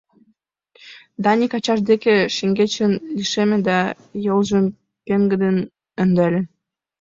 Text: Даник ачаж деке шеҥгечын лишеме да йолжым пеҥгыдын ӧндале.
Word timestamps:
Даник 1.23 1.51
ачаж 1.57 1.79
деке 1.89 2.15
шеҥгечын 2.35 2.93
лишеме 3.17 3.57
да 3.67 3.79
йолжым 4.25 4.65
пеҥгыдын 5.05 5.57
ӧндале. 6.01 6.41